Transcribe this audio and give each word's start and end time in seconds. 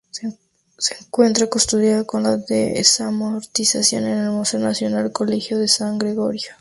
Se 0.09 0.95
encuentra 0.99 1.45
custodiado, 1.45 2.07
con 2.07 2.23
la 2.23 2.37
desamortización, 2.37 4.05
en 4.07 4.17
el 4.17 4.31
Museo 4.31 4.59
Nacional 4.59 5.11
Colegio 5.11 5.59
de 5.59 5.67
San 5.67 5.99
Gregorio. 5.99 6.53